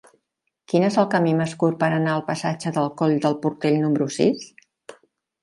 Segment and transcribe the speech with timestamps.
[0.71, 4.11] Quin és el camí més curt per anar al passatge del Coll del Portell número
[4.19, 4.51] sis?